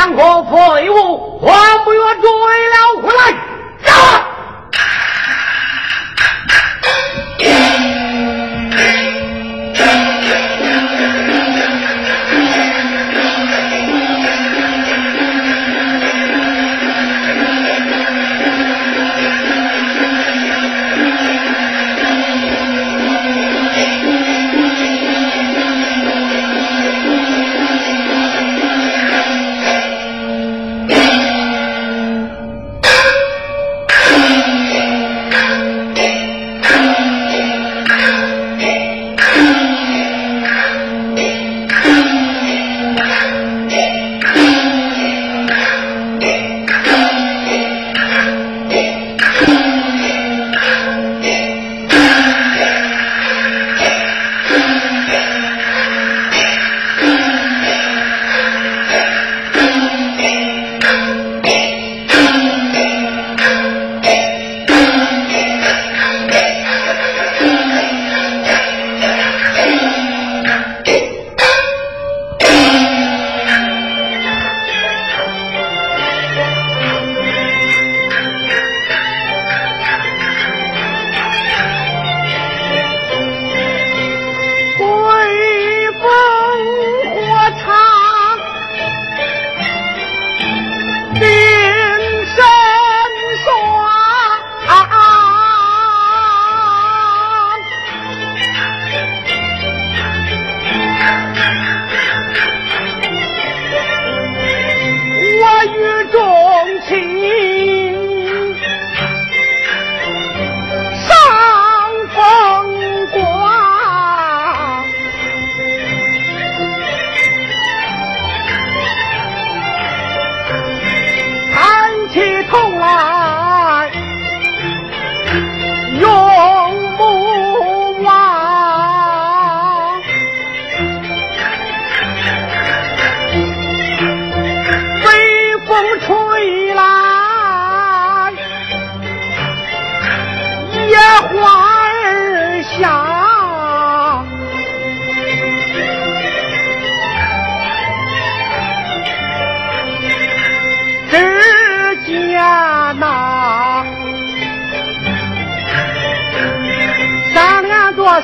[0.00, 3.39] 两个废物，还不愿追了回来。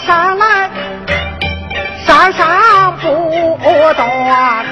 [0.05, 0.71] 山来，
[2.07, 3.59] 山上不
[3.95, 4.65] 断，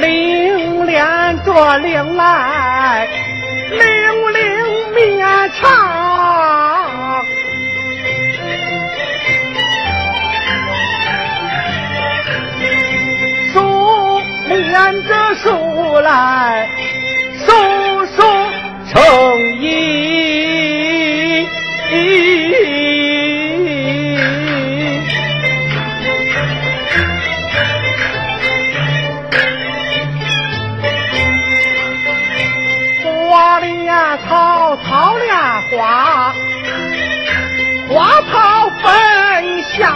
[0.00, 3.08] 铃连着铃来，
[3.70, 3.78] 铃
[4.32, 4.42] 铃
[4.94, 5.26] 绵
[5.60, 5.62] 长。
[13.52, 16.68] 树连着树来，
[35.76, 36.32] 花，
[37.88, 39.90] 花草分香。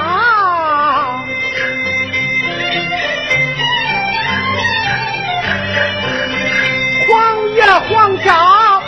[7.08, 8.80] 黄叶黄家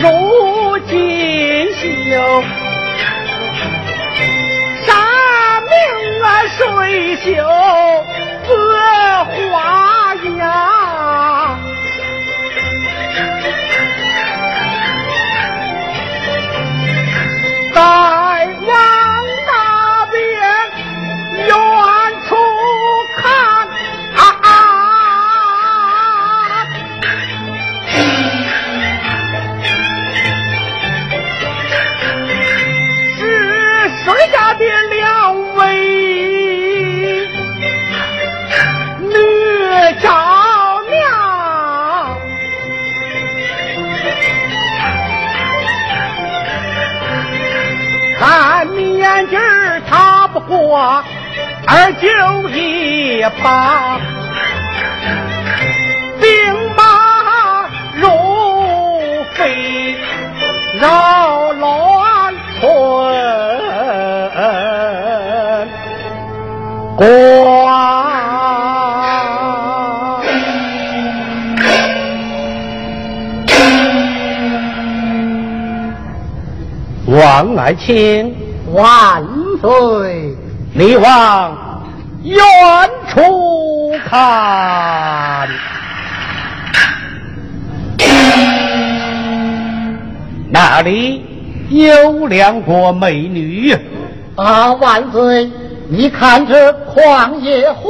[0.00, 2.42] 入锦绣，
[4.86, 4.96] 山
[5.62, 5.72] 明
[6.22, 6.26] 啊
[6.56, 7.28] 水秀
[50.82, 52.08] 二九
[52.48, 54.00] 一八，
[56.18, 56.26] 兵
[56.74, 58.08] 马如
[59.34, 59.94] 飞
[60.80, 62.62] 扰乱村
[66.96, 67.06] 关。
[77.06, 78.34] 王爱卿，
[78.72, 79.22] 万
[79.60, 80.19] 岁！
[80.80, 81.58] 你往
[82.22, 82.40] 远
[83.10, 85.46] 处看，
[90.48, 91.22] 那里
[91.68, 93.76] 有两个美女。
[94.36, 95.50] 啊，万岁！
[95.90, 97.84] 你看这旷野荒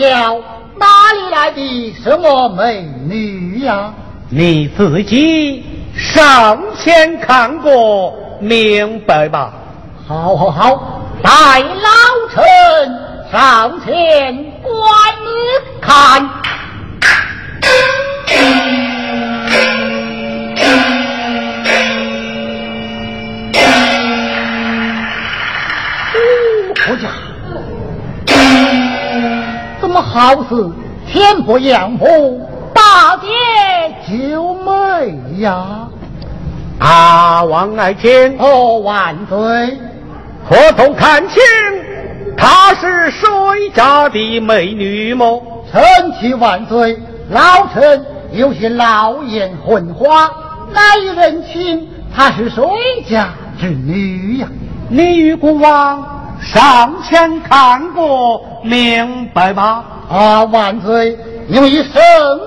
[0.00, 0.40] 郊，
[0.78, 3.92] 哪里来的什么美女呀？
[4.28, 5.64] 你自己
[5.96, 9.52] 上前看过，明白吧？
[10.06, 11.30] 好，好，好，带
[11.60, 11.90] 老
[12.32, 12.42] 臣
[13.30, 14.72] 上前观
[15.80, 16.28] 看。
[26.86, 27.08] 哦，家，
[29.80, 30.72] 怎么好似
[31.06, 33.28] 天不养母，大姐
[34.08, 35.88] 就美呀？
[36.78, 39.78] 啊，王爱卿，哦，万岁！
[40.48, 41.40] 可曾看清
[42.36, 45.42] 她是谁家的美女么？
[45.72, 45.80] 臣
[46.18, 46.98] 启万岁，
[47.30, 50.28] 老臣有些老眼昏花，
[50.72, 52.64] 难以认清她是谁
[53.08, 53.28] 家
[53.60, 54.48] 之女呀？
[54.88, 59.84] 你与国王上前看过，明白吧？
[60.10, 61.16] 啊，万岁！
[61.46, 61.92] 因以身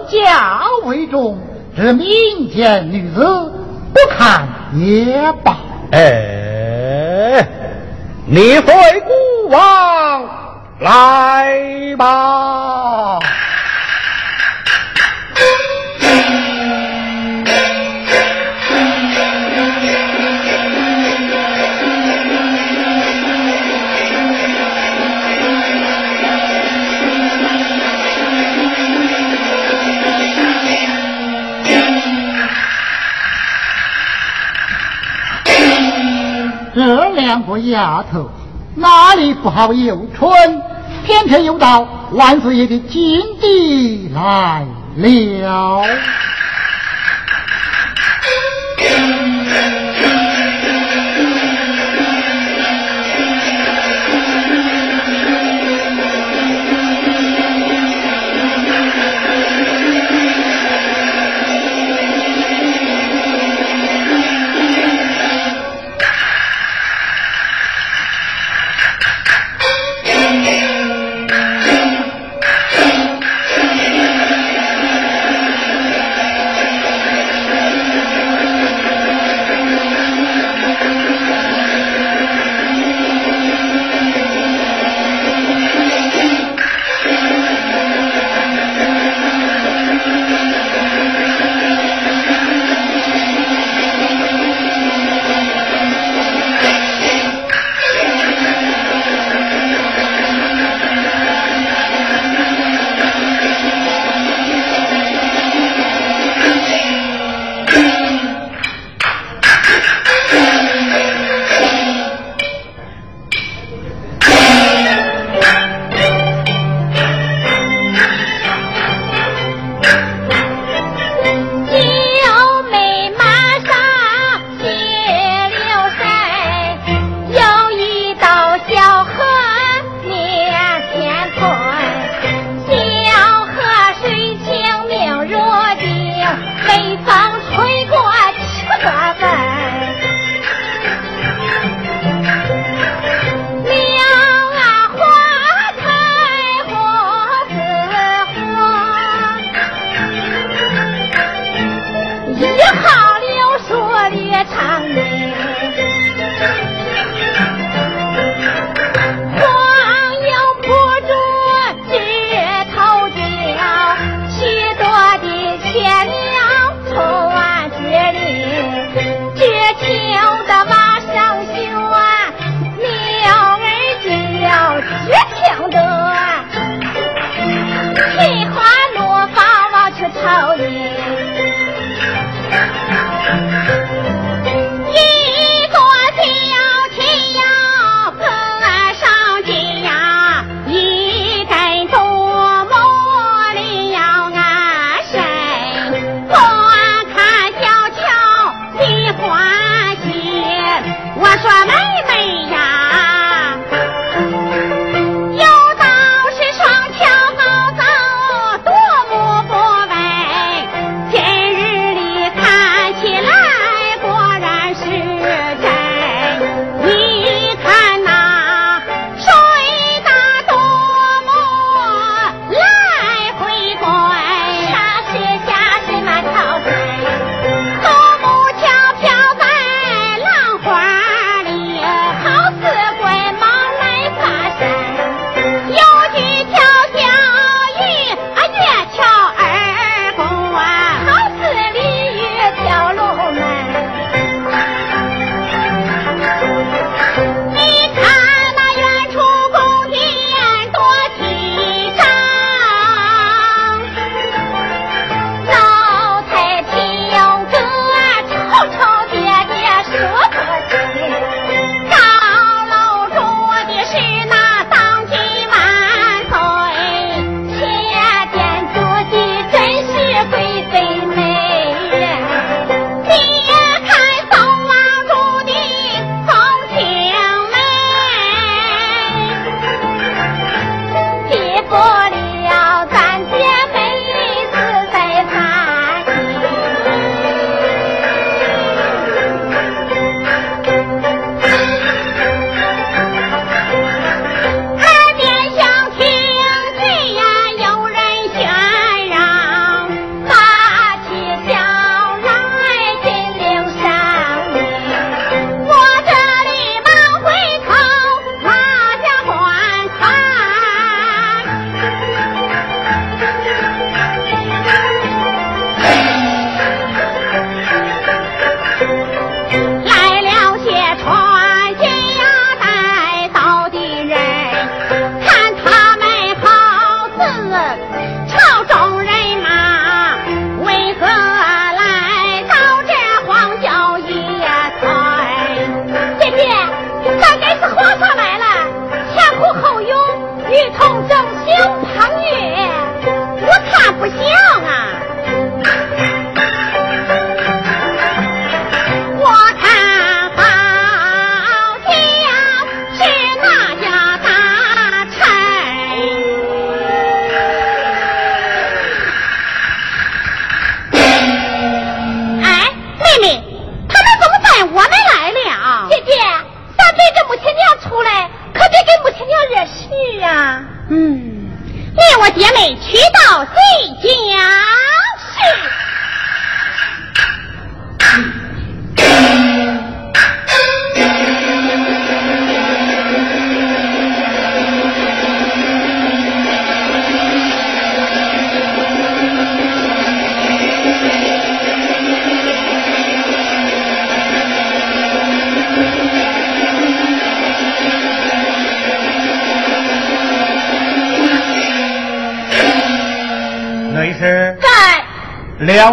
[0.09, 1.37] 家为重，
[1.77, 3.23] 这民间女子
[3.93, 5.57] 不看也罢。
[5.91, 7.47] 哎，
[8.25, 8.63] 你随
[9.01, 10.23] 孤王
[10.79, 13.19] 来吧。
[37.33, 38.29] 两个丫头
[38.75, 40.61] 哪里不好有春，
[41.03, 44.67] 偏偏又到万岁爷的金地来
[44.97, 45.83] 了。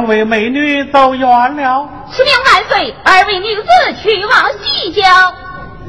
[0.00, 3.68] 两位美女走远了，启禀万岁，二位女子
[4.02, 5.02] 去往西郊，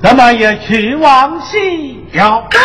[0.03, 2.45] 咱们也去往西郊。
[2.49, 2.59] 对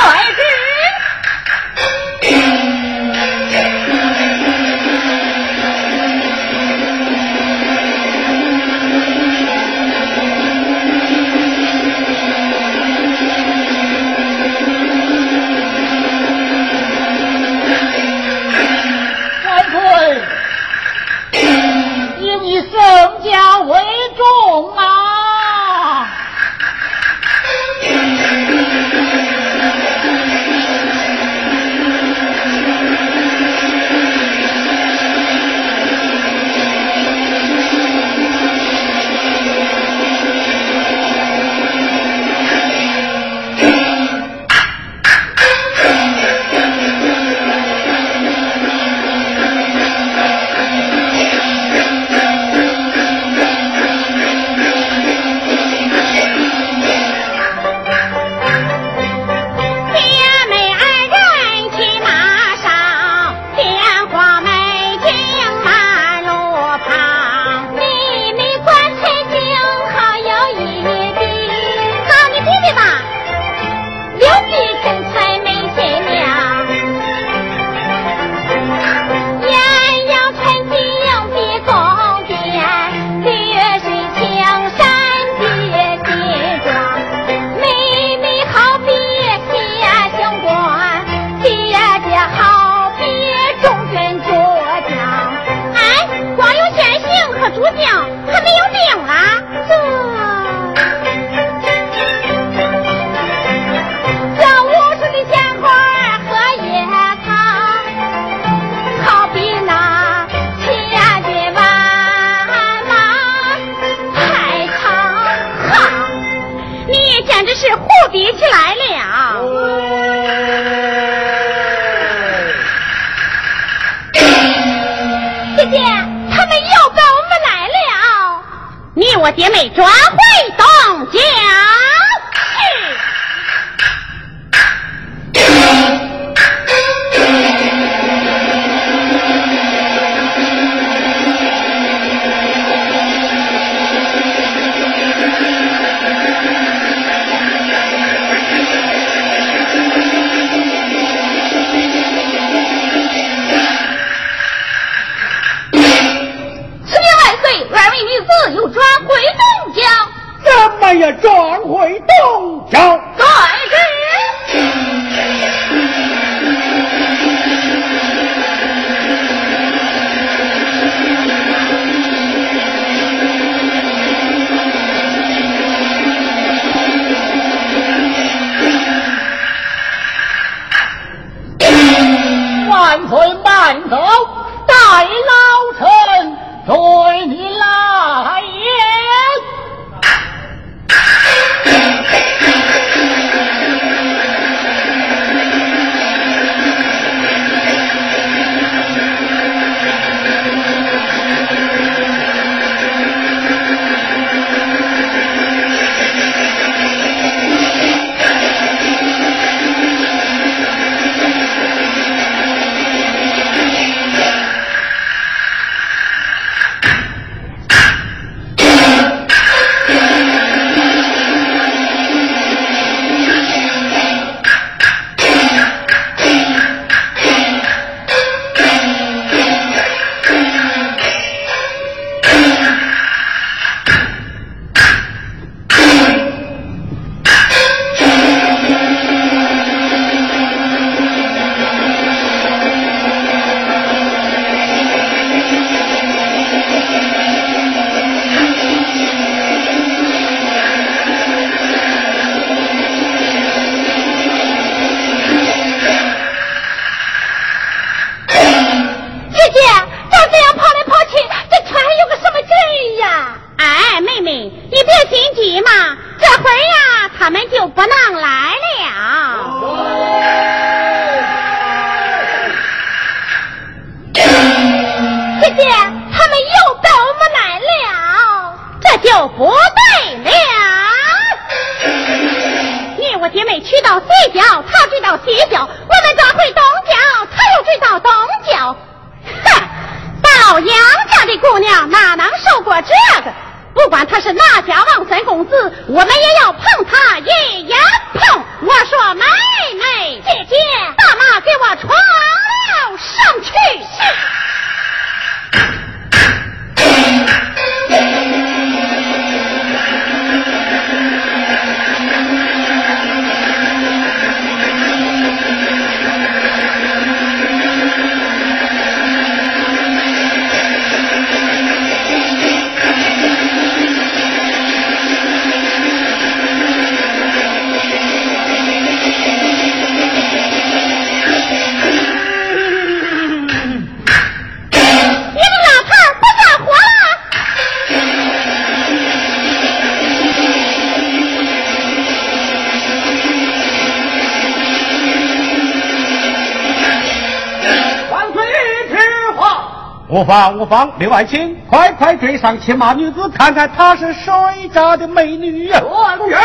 [350.17, 356.41] 无妨无妨，刘爱卿，快快追上骑马女子，看看她是谁家的美女呀、哎。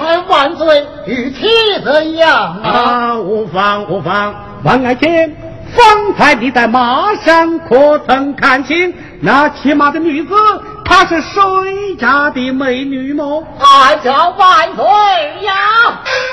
[0.00, 1.46] 哎，万岁，玉体
[1.84, 2.70] 怎样啊？
[2.70, 5.36] 啊，无妨无妨，王爱卿，
[5.76, 10.34] 方才你在马上可曾看清那骑马的女子，
[10.88, 13.46] 她是谁家的美女么？
[13.60, 14.84] 哀叫万岁
[15.44, 15.52] 呀！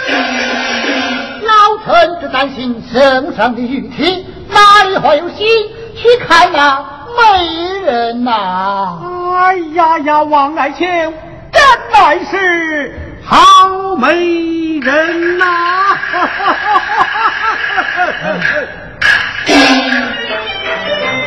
[1.45, 5.45] 老臣只担心圣上的玉体，哪里会有心
[5.95, 6.83] 去看那
[7.17, 7.45] 美
[7.85, 8.99] 人呐、
[9.35, 10.87] 哎呀呀，王爱卿，
[11.51, 11.61] 真
[11.93, 15.45] 乃是好美人呐！
[19.47, 21.24] 眼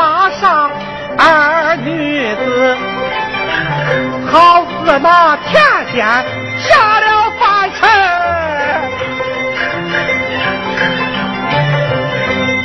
[0.00, 0.70] 马上
[1.18, 2.74] 二女子，
[4.32, 5.60] 好似那天
[5.92, 5.94] 仙
[6.58, 7.06] 下了
[7.38, 7.80] 凡尘。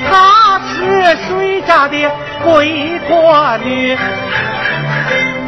[0.09, 0.73] 她是
[1.27, 2.09] 谁家的？
[2.41, 3.97] 贵国女，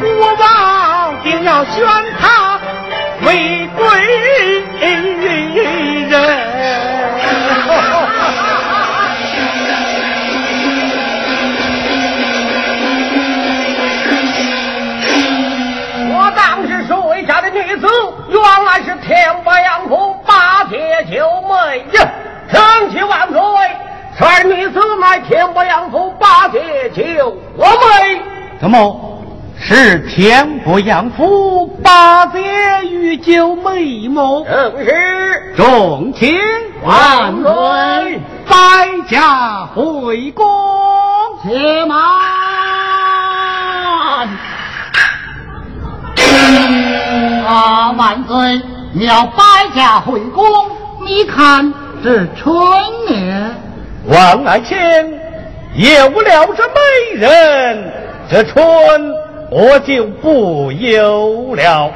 [0.00, 1.86] 国王定要选
[2.20, 2.60] 她
[3.22, 3.86] 为贵
[17.68, 17.86] 女子，
[18.30, 22.10] 原来是天伯杨府八戒九妹呀！
[22.50, 23.38] 称起万岁！
[24.18, 28.22] 儿女子乃天不养父八戒九我妹，
[28.58, 29.20] 怎么
[29.60, 32.40] 是天不养父八戒
[32.88, 34.46] 与九妹么？
[34.46, 35.54] 正是。
[35.54, 36.40] 众卿
[36.82, 38.56] 万岁，百
[39.10, 40.42] 家回宫，
[41.42, 42.57] 且慢。
[47.48, 48.60] 啊，万岁！
[49.06, 49.42] 要百
[49.74, 50.44] 家回宫，
[51.00, 51.72] 你看
[52.04, 52.54] 这春
[53.08, 53.54] 年。
[54.04, 54.76] 王爱卿，
[55.74, 56.80] 有了这美
[57.14, 57.90] 人，
[58.30, 58.54] 这春
[59.50, 61.90] 我就不有了。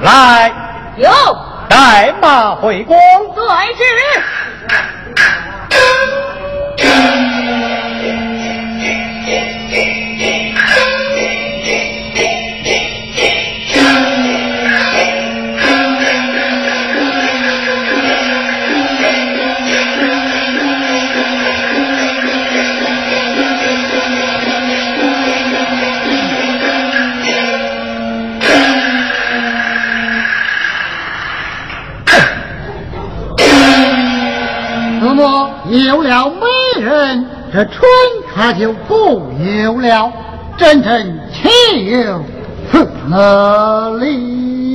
[0.00, 0.50] 来，
[0.96, 1.10] 有
[1.68, 2.96] 带马回宫。
[3.34, 3.44] 对
[3.74, 3.84] 之。
[35.68, 37.82] 有了美人，这春
[38.34, 40.12] 他就不有了，
[40.56, 42.24] 真正岂有
[42.70, 42.88] 此
[43.98, 44.65] 理？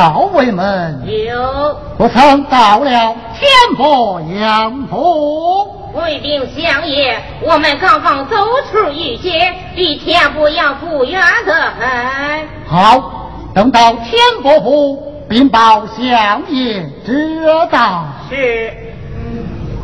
[0.00, 2.90] 校尉们有不曾到了
[3.38, 5.66] 天伯杨府。
[5.92, 8.34] 贵宾相爷，我们刚刚走
[8.72, 12.48] 出御街，离天伯杨府远得很。
[12.66, 18.04] 好，等到天伯府，禀报相爷知道。
[18.30, 18.72] 是。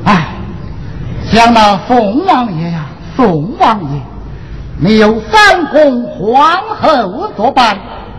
[0.07, 0.29] 哎，
[1.27, 4.01] 想那宋王爷呀，宋王爷，
[4.81, 7.77] 你有三宫皇后作伴，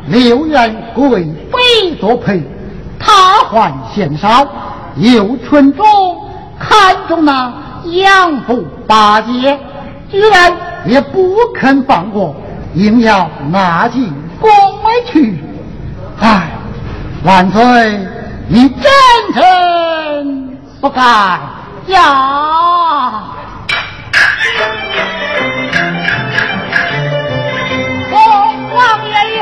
[0.08, 2.42] 六院贵妃作陪，
[2.98, 4.48] 他还嫌少，
[4.96, 5.86] 又纯忠
[6.58, 7.54] 看中那
[7.86, 9.60] 杨府八姐，
[10.10, 10.54] 居然
[10.86, 12.36] 也不肯放过，
[12.74, 15.44] 硬要拿进宫里去。
[16.20, 16.52] 哎，
[17.24, 18.00] 万岁，
[18.48, 18.84] 你真
[19.36, 21.02] 真不该
[21.88, 23.24] 呀！
[28.10, 28.16] 我
[28.74, 29.42] 王爷有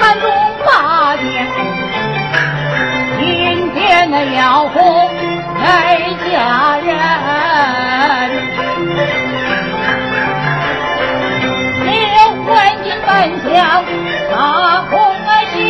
[0.00, 0.26] 春看中
[0.64, 1.22] 八姐，
[3.18, 4.74] 今天要赴
[5.58, 5.62] 陪
[6.30, 6.88] 家人，
[11.84, 11.92] 刘
[12.46, 12.48] 关
[12.82, 13.10] 进本
[13.44, 13.52] 乡
[14.30, 14.34] 大
[14.90, 14.90] 红
[15.52, 15.60] 线，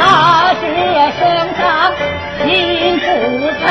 [0.00, 0.02] 大
[0.54, 0.62] 事
[1.20, 1.22] 圣
[1.56, 1.62] 上
[2.42, 2.44] 心
[2.98, 3.06] 不
[3.60, 3.64] 沉。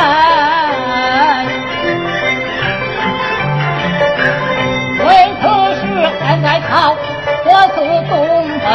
[6.45, 6.95] 在朝，
[7.43, 8.15] 我自东
[8.61, 8.69] 奔，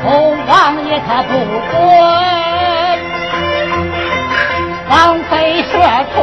[0.00, 0.02] 宋
[0.46, 0.50] 王
[0.86, 1.32] 爷他不
[1.70, 1.78] 准，
[4.88, 5.72] 王妃说
[6.14, 6.16] 春，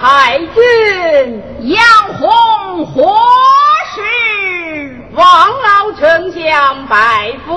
[0.00, 1.82] 太君，杨
[2.14, 3.02] 洪何
[3.94, 4.96] 时？
[5.12, 7.52] 王老丞相拜服，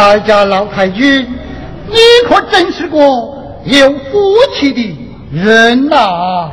[0.00, 1.28] 哎呀，老太君，
[1.86, 1.96] 你
[2.26, 2.96] 可真是个
[3.64, 4.98] 有福气的
[5.30, 6.48] 人呐！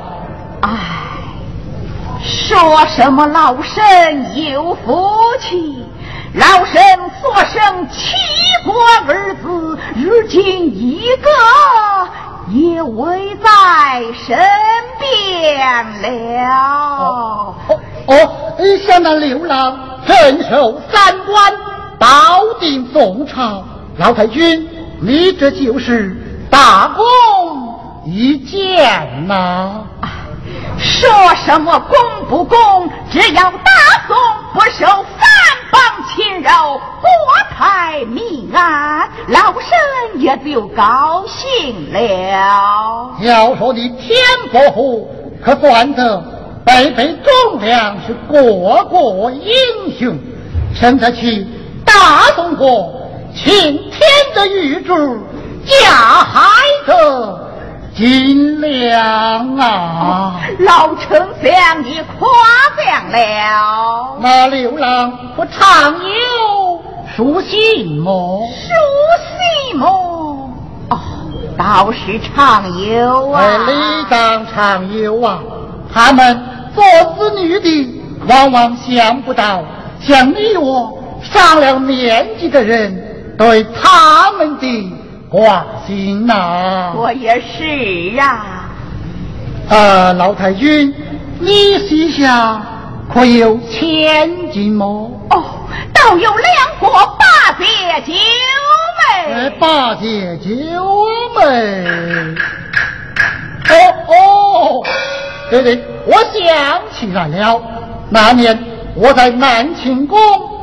[0.59, 0.69] 哎。
[2.19, 5.81] 说什么老身有福气？
[6.33, 6.81] 老身
[7.21, 8.15] 所生七
[8.65, 8.73] 国
[9.07, 11.29] 儿子，如今一个
[12.49, 14.37] 也围在身
[14.99, 15.57] 边
[16.01, 16.09] 了。
[16.99, 17.55] 哦
[18.07, 18.13] 哦，
[18.85, 21.53] 想那刘郎镇守三关，
[21.99, 22.07] 保
[22.59, 23.63] 定宋朝。
[23.97, 24.67] 老太君，
[25.01, 26.15] 你这就是
[26.49, 27.03] 大功
[28.05, 29.83] 一件呐！
[30.77, 31.09] 说
[31.43, 31.97] 什么功
[32.29, 32.89] 不功？
[33.09, 33.71] 只要大
[34.07, 34.15] 宋
[34.53, 35.27] 不受反
[35.71, 35.81] 邦
[36.15, 37.09] 侵扰，国
[37.49, 43.15] 泰民安，老身也就高兴了。
[43.21, 44.15] 要说你天
[44.51, 45.09] 伯虎，
[45.43, 46.23] 可算得
[46.63, 50.15] 辈辈忠良，是国国英雄，
[50.75, 51.47] 生得起
[52.07, 52.89] 大宋国
[53.35, 54.01] 晴天
[54.33, 55.17] 的玉柱，
[55.65, 56.47] 架海
[56.85, 57.49] 的。
[57.93, 62.29] 金良啊，老丞相你夸
[62.77, 64.17] 奖了。
[64.21, 66.81] 那刘郎不常有
[67.13, 68.47] 书信么？
[68.55, 68.69] 书
[69.69, 69.85] 信么？
[70.89, 70.99] 哦，
[71.57, 73.43] 倒是常有啊。
[73.67, 73.73] 理
[74.09, 75.39] 当常有啊。
[75.93, 76.41] 他们
[76.73, 76.81] 做
[77.17, 79.61] 子女的，往往想不到
[79.99, 84.93] 像你我上了年纪的人对他们的。
[85.29, 86.93] 关心呐！
[86.95, 88.69] 我也是啊。
[89.67, 90.95] 呃，老太君，
[91.37, 92.61] 你膝下
[93.13, 95.11] 可有千金么？
[95.29, 95.43] 哦，
[95.93, 97.65] 倒有两个八姐
[98.05, 99.49] 九妹。
[99.59, 100.47] 八姐九
[101.35, 101.41] 妹。
[103.69, 103.75] 哦
[104.07, 104.83] 哦，
[105.51, 107.61] 对对，我想起来了，
[108.09, 108.57] 那年
[108.95, 110.56] 我在南清宫八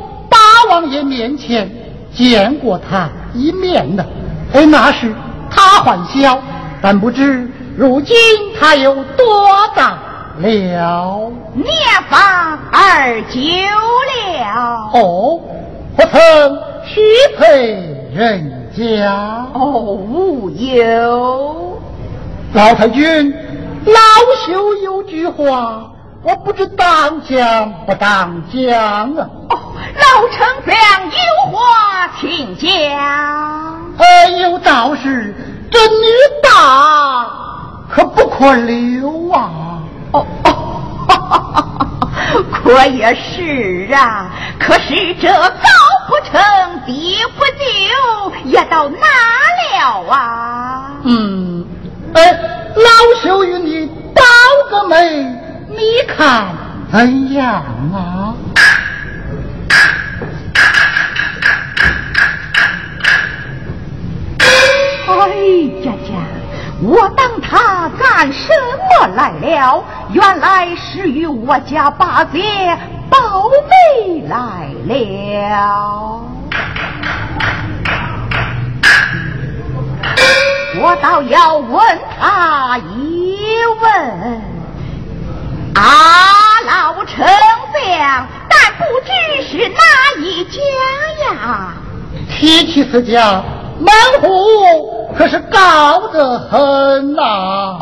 [0.69, 1.69] 王爷面前
[2.13, 4.05] 见过他一面的。
[4.53, 5.13] 哎，那时
[5.49, 6.39] 他还小，
[6.81, 8.15] 但不知如今
[8.59, 9.25] 他有多
[9.75, 9.97] 大
[10.37, 11.31] 了？
[11.53, 11.67] 年
[12.09, 13.39] 方二九
[14.11, 14.89] 了。
[14.93, 15.39] 哦，
[15.95, 16.19] 不曾
[16.85, 17.01] 许
[17.37, 17.71] 配
[18.13, 19.47] 人家？
[19.53, 21.81] 哦，无忧。
[22.53, 23.33] 老太君，
[23.85, 23.99] 老
[24.47, 25.91] 朽有句话，
[26.23, 29.27] 我不知当讲不当讲啊。
[29.85, 30.75] 哦，老丞相
[31.05, 32.67] 有话请讲。
[33.97, 35.33] 哎，有道士，
[35.71, 35.95] 这女
[36.43, 37.27] 大
[37.89, 39.49] 可不可留啊？
[40.11, 40.51] 哦哦，
[42.51, 44.29] 可也是啊。
[44.59, 45.69] 可是这高
[46.07, 46.41] 不成
[46.85, 48.97] 低不就，也到哪
[49.77, 50.91] 了啊？
[51.03, 51.65] 嗯，
[52.13, 52.31] 哎，
[52.75, 52.89] 老
[53.21, 54.21] 朽与你报
[54.69, 55.23] 个媒，
[55.69, 56.47] 你看
[56.91, 57.63] 怎样
[57.93, 58.33] 啊？
[65.07, 65.29] 哎，
[65.83, 66.13] 家家，
[66.81, 68.49] 我当他干什
[68.99, 69.83] 么来了？
[70.11, 72.77] 原来是与我家八姐
[73.09, 76.21] 宝妹来了。
[80.77, 83.37] 我倒要问他一
[83.81, 84.41] 问。
[85.75, 87.25] 啊，老丞
[87.73, 88.27] 相，
[88.87, 89.09] 不知
[89.43, 89.79] 是哪
[90.19, 90.59] 一家
[91.25, 91.73] 呀？
[92.29, 93.43] 提起此家。
[93.77, 94.27] 门户
[95.17, 97.77] 可是高得很呐！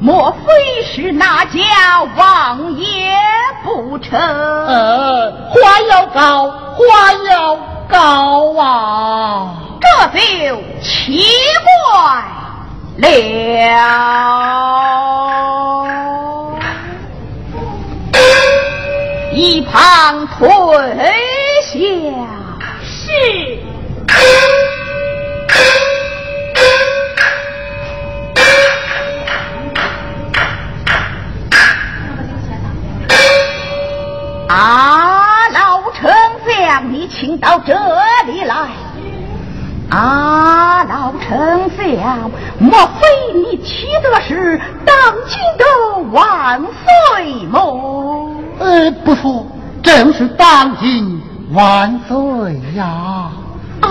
[0.00, 3.16] 莫非是那家王爷
[3.64, 4.18] 不成？
[4.20, 7.56] 呃，话要高，话要
[7.88, 9.54] 高啊！
[9.80, 9.86] 这
[10.18, 11.24] 就奇
[11.64, 12.22] 怪
[12.98, 13.08] 了。
[19.36, 20.48] 一旁退
[21.64, 21.76] 下。
[22.84, 23.58] 是。
[34.48, 36.12] 啊，老丞
[36.46, 37.74] 相，你请到这
[38.26, 38.54] 里来。
[39.90, 42.30] 啊，老丞相，
[42.60, 45.64] 莫非你提的是当今的
[46.12, 48.03] 万岁么？
[48.58, 49.46] 呃，不错，
[49.82, 51.20] 正是当今
[51.52, 52.16] 万岁
[52.76, 53.30] 呀！
[53.80, 53.88] 哎，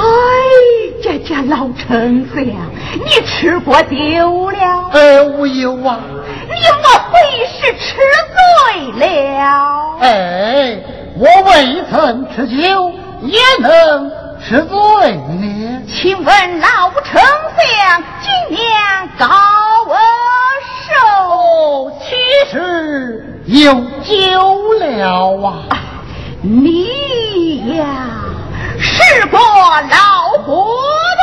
[1.04, 2.46] 这这老丞相，
[3.04, 4.90] 你吃过酒了？
[4.94, 6.00] 呃，无有啊。
[6.48, 7.96] 你莫非是吃
[8.34, 9.98] 醉了？
[10.00, 10.80] 哎，
[11.18, 12.92] 我未曾吃酒，
[13.22, 14.12] 也能
[14.42, 15.82] 吃醉呢。
[15.88, 18.60] 请问老丞相今年
[19.20, 19.28] 高
[20.88, 21.92] 寿？
[22.00, 22.16] 其
[22.50, 23.74] 实有
[24.04, 25.64] 救了啊！
[26.42, 28.24] 你呀，
[28.80, 30.66] 是个老糊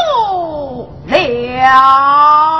[0.07, 2.59] 涂了。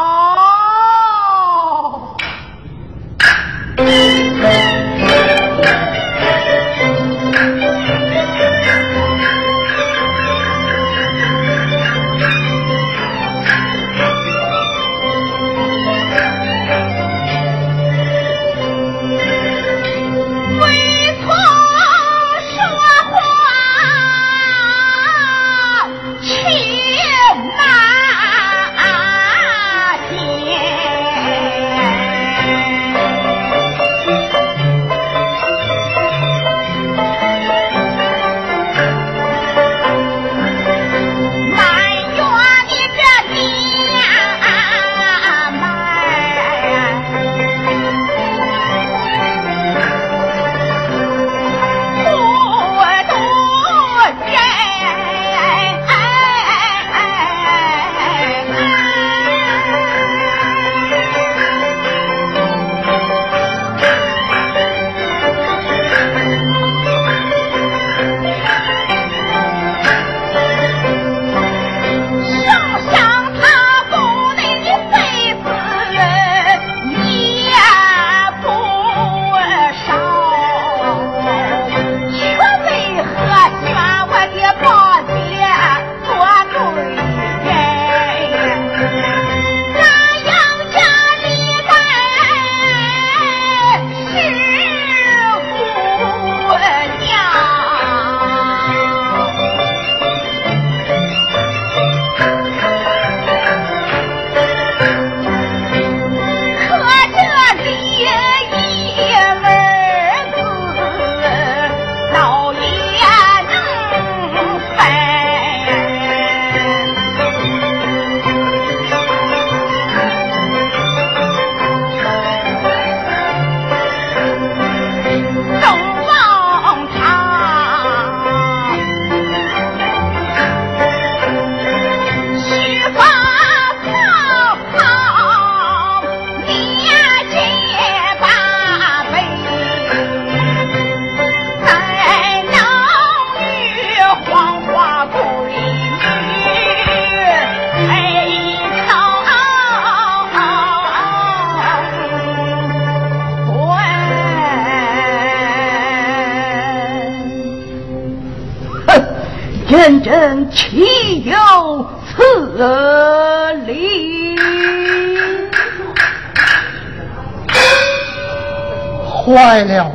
[169.65, 169.91] 来了，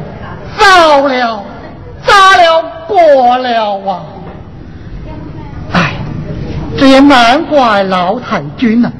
[0.57, 1.43] 糟了，
[2.05, 4.03] 砸了，过了啊！
[5.73, 5.93] 哎，
[6.77, 8.91] 这也难怪老太君呐，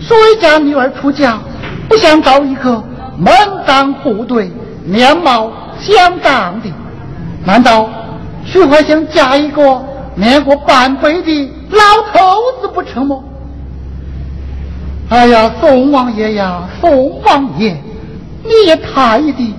[0.00, 1.38] 谁家女儿出嫁，
[1.88, 2.82] 不想找一个
[3.18, 3.32] 门
[3.66, 4.50] 当户对、
[4.84, 5.50] 面貌
[5.80, 6.72] 相当的？
[7.44, 7.88] 难道
[8.44, 9.82] 徐怀想嫁一个？
[10.16, 11.78] 年过半百的老
[12.12, 13.18] 头子不成吗？
[15.08, 17.76] 哎呀，宋王爷呀，宋王爷，
[18.44, 19.54] 你也太的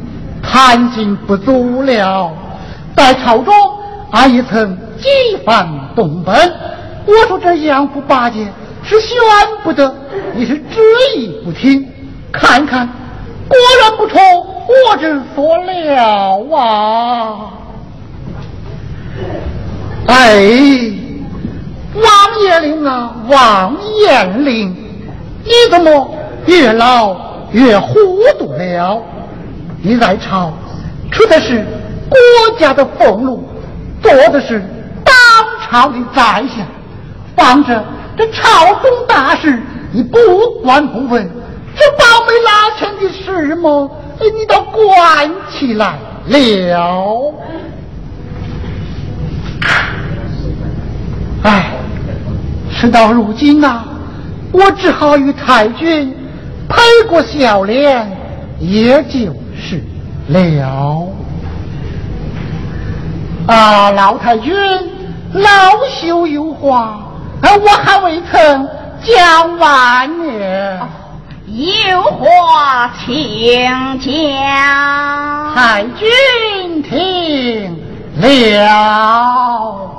[0.51, 2.31] 贪心不足了。
[2.95, 3.53] 在朝中，
[4.11, 6.35] 俺也曾几番动本。
[7.05, 8.47] 我说这杨府八戒
[8.83, 9.17] 是选
[9.63, 9.93] 不得，
[10.33, 10.81] 你是执
[11.15, 11.85] 意不听。
[12.31, 12.87] 看看，
[13.47, 17.51] 果然不出我之所料啊！
[20.07, 20.41] 哎，
[21.95, 24.69] 王爷令啊，王延龄，
[25.43, 26.09] 你怎么
[26.45, 27.15] 越老
[27.51, 27.95] 越糊
[28.37, 29.01] 涂了？
[29.85, 30.51] 你在朝
[31.11, 31.63] 出的是
[32.09, 32.17] 国
[32.57, 33.47] 家的俸禄，
[34.01, 34.59] 做的是
[35.03, 35.15] 当
[35.61, 36.65] 朝的宰相，
[37.35, 37.85] 放着
[38.17, 39.61] 这朝中大事，
[39.91, 40.17] 你不
[40.63, 41.29] 管不问，
[41.75, 43.87] 这保媒拉纤的事么？
[44.19, 47.33] 你都管起来了。
[51.43, 51.69] 哎
[52.71, 53.83] 事到如今呐，
[54.51, 56.11] 我只好与太君
[56.67, 58.09] 赔过笑脸，
[58.59, 59.83] 也就是
[60.27, 61.07] 了。
[63.47, 64.53] 啊，老太君，
[65.33, 65.49] 老
[66.01, 66.99] 朽有话，
[67.41, 68.67] 我还未曾
[69.03, 70.89] 讲完呢。
[71.47, 75.53] 有话请讲。
[75.53, 77.77] 太君听
[78.17, 79.91] 了。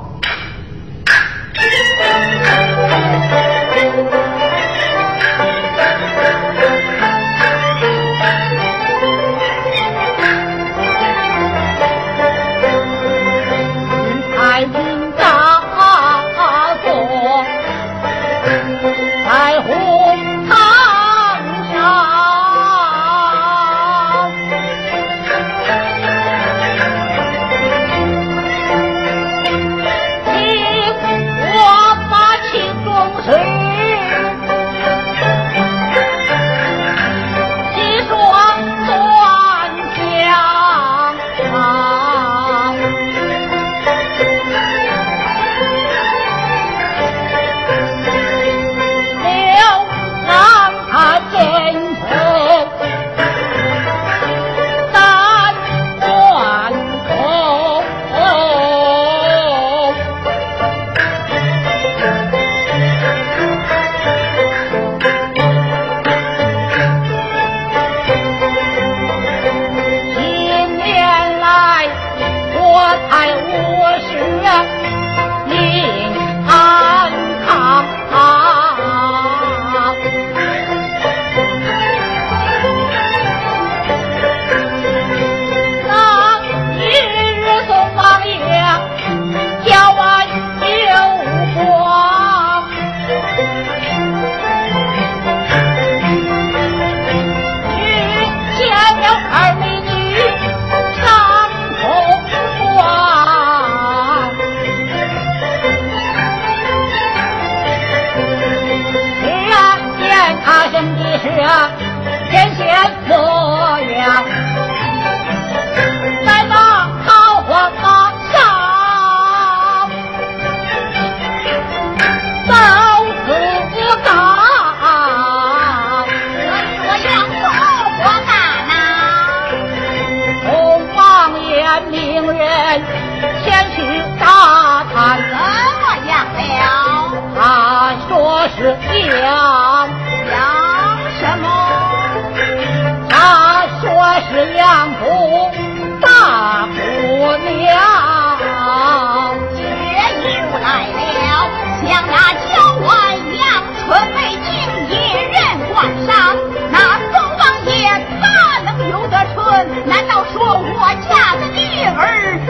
[160.33, 161.99] 说我嫁的女儿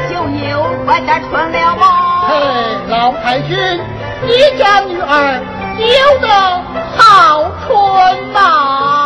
[0.09, 0.15] 就
[0.49, 0.51] 有
[0.85, 1.83] 我点春了吧
[2.27, 2.31] 嘿
[2.87, 3.57] 老太君
[4.25, 5.41] 你家女儿
[5.77, 6.27] 有个
[6.97, 7.69] 好春
[8.33, 8.96] 马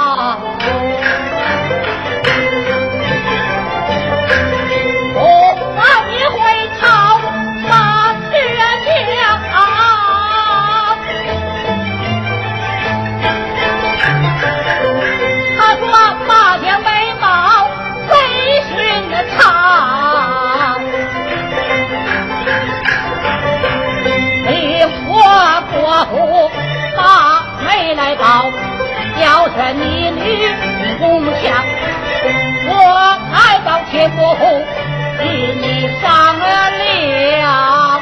[34.37, 36.45] 今年上了
[37.43, 37.99] 啊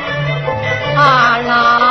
[0.95, 1.88] 啊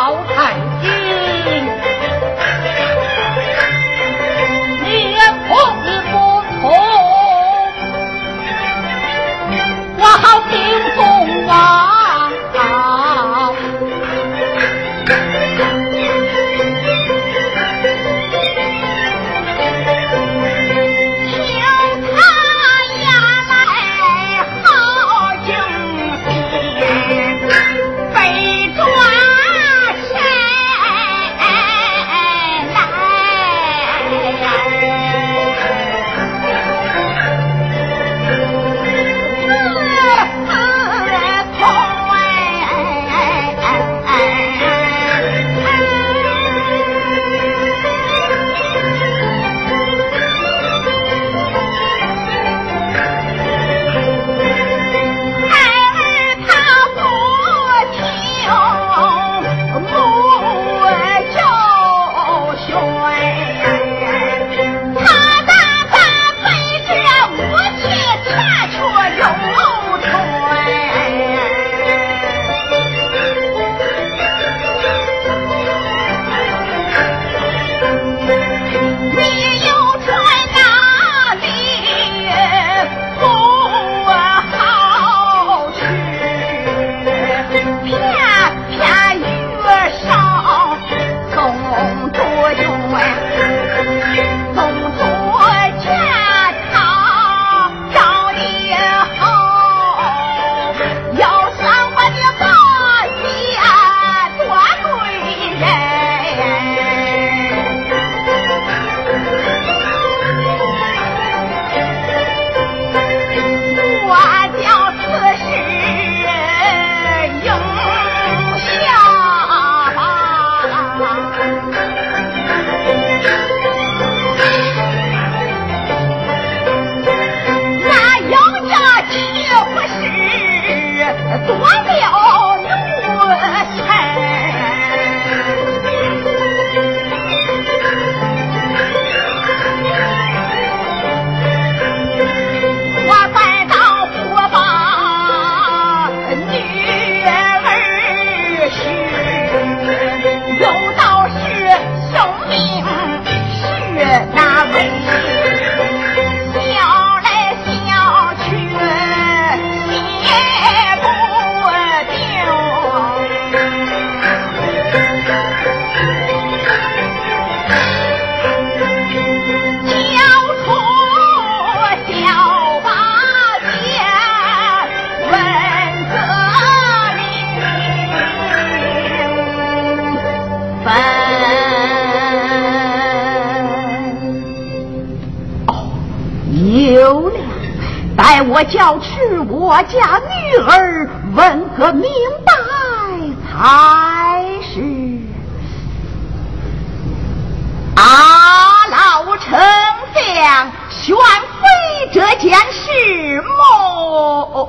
[201.08, 204.68] 选妃这件事么，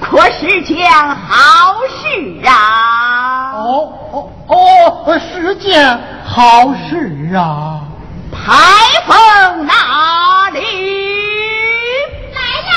[0.00, 3.54] 可是件好事啊！
[3.56, 7.80] 哦哦哦，是件好事啊！
[8.30, 8.52] 排
[9.04, 10.60] 风哪里？
[12.32, 12.38] 来
[12.68, 12.72] 呀？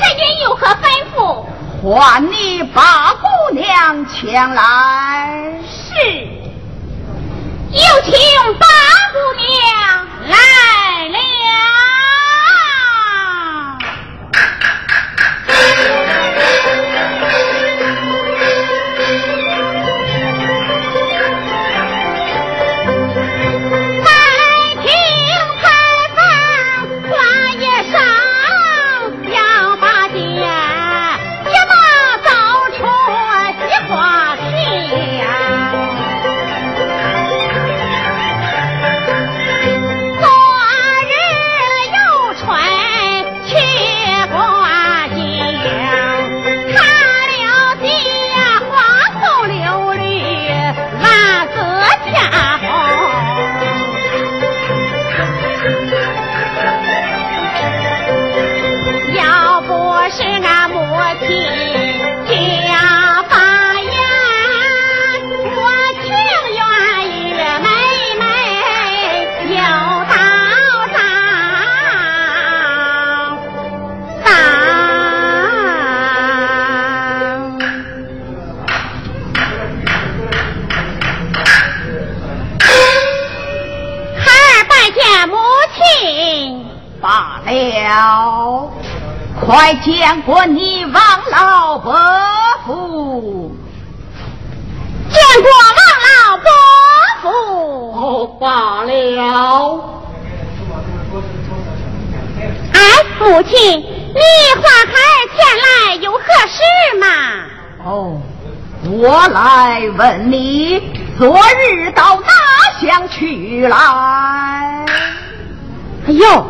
[0.00, 1.44] 太君有何吩咐？
[1.82, 3.21] 还你八姑
[3.62, 5.52] 娘前来。
[5.64, 5.94] 是，
[7.70, 8.12] 有请
[8.58, 8.66] 八
[9.12, 10.01] 姑娘
[89.52, 90.94] 快见过你王
[91.30, 91.92] 老伯
[92.64, 93.54] 父！
[95.10, 96.48] 见过王老伯
[97.20, 97.28] 父！
[97.92, 98.90] 哦，罢了。
[102.72, 102.80] 哎，
[103.18, 104.22] 父亲，你
[104.54, 106.58] 唤孩儿前来有何事
[106.98, 107.06] 嘛？
[107.84, 108.22] 哦，
[108.90, 110.80] 我来问你，
[111.18, 112.26] 昨日到哪
[112.80, 113.76] 乡去来？
[116.06, 116.46] 哎呦！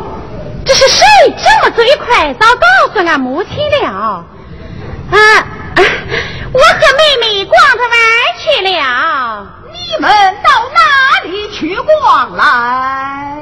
[0.65, 1.05] 这是谁
[1.37, 3.51] 这么嘴快，早告诉俺母亲
[3.81, 4.25] 了？
[5.11, 5.17] 啊，
[6.53, 7.91] 我和妹妹逛着玩
[8.39, 9.45] 去了。
[9.71, 10.09] 你们
[10.43, 10.79] 到哪
[11.23, 12.43] 里去逛来？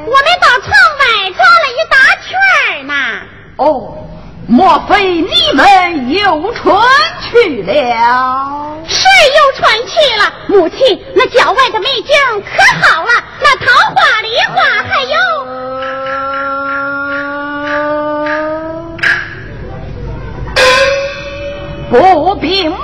[0.06, 0.70] 我们到城
[1.00, 2.94] 外转了一大圈呢。
[3.58, 3.98] 哦，
[4.48, 6.76] 莫非你们游春
[7.30, 8.78] 去了？
[8.88, 10.34] 谁游春去了？
[10.48, 15.16] 母亲，那郊外的美景可好了，那桃花、梨花还有。
[21.92, 22.78] 不禀母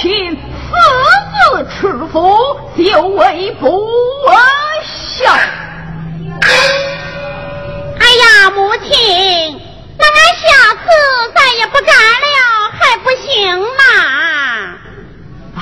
[0.00, 0.72] 亲，私
[1.50, 2.38] 自吃福，
[2.76, 3.66] 就为不
[4.84, 5.32] 孝。
[6.38, 9.60] 哎呀，母亲，
[9.98, 10.46] 那俺下
[10.76, 10.86] 次
[11.34, 11.92] 再也不敢
[12.22, 13.74] 了，还不行吗？
[15.56, 15.60] 哎，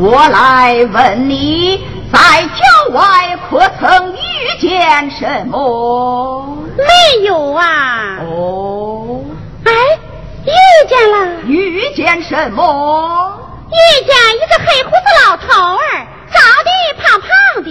[0.00, 4.18] 我来问你，在郊外可曾遇
[4.60, 6.58] 见什么？
[6.76, 6.82] 没
[7.26, 8.18] 有啊。
[8.22, 9.20] 哦。
[9.66, 9.70] 哎。
[10.44, 10.52] 遇
[10.88, 11.16] 见了，
[11.46, 13.38] 遇见什么？
[13.70, 16.70] 遇见一个黑胡子老头儿，长得
[17.02, 17.28] 胖胖
[17.62, 17.68] 的。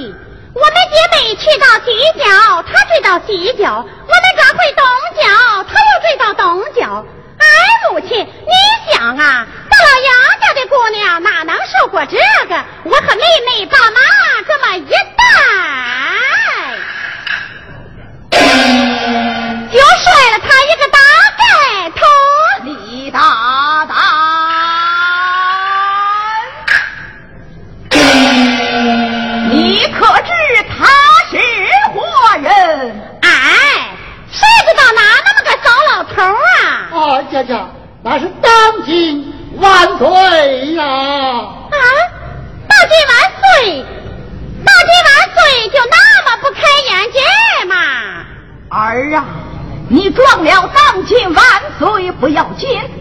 [0.54, 1.86] 我们姐妹去到西
[2.20, 2.26] 角，
[2.64, 4.84] 他追到西角；我们转回东
[5.16, 5.24] 郊，
[5.64, 7.06] 他又追到东郊。
[7.38, 7.46] 哎，
[7.92, 8.54] 母亲，你
[8.92, 10.12] 想啊，大老杨
[10.42, 12.18] 家的姑娘哪能受过这
[12.48, 12.56] 个？
[12.84, 14.00] 我和妹妹爸妈
[14.48, 15.24] 这么一带，
[19.72, 21.00] 就摔了他一个大
[21.38, 22.00] 盖头。
[23.12, 23.98] 李大胆，
[29.52, 30.32] 你可知
[30.70, 30.88] 他
[31.30, 31.38] 是
[31.94, 32.00] 何
[32.42, 32.50] 人？
[33.22, 33.30] 哎，
[34.32, 36.56] 谁知道哪那么个糟老头啊？
[36.94, 37.62] 啊，姐姐，
[38.02, 40.86] 那是当今万岁呀！
[40.86, 41.76] 啊，
[42.70, 43.84] 当今万岁，
[44.64, 45.98] 当今万岁，就那
[46.32, 47.20] 么不开眼界
[47.66, 47.76] 吗？
[48.70, 49.26] 儿啊！
[49.90, 51.46] 你撞了当今万
[51.78, 53.01] 岁不要紧，他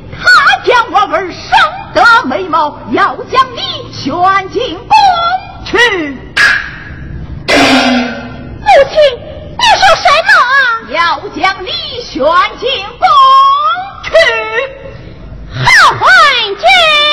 [0.64, 1.50] 将我儿生
[1.94, 4.12] 得美貌，要将你选
[4.50, 4.88] 进宫
[5.64, 5.76] 去。
[7.46, 8.94] 母亲，
[9.56, 10.30] 你说什么？
[10.90, 11.68] 要将你
[12.02, 12.20] 选
[12.58, 13.06] 进宫
[14.04, 14.10] 去，
[15.54, 16.04] 好汉
[16.56, 17.09] 军。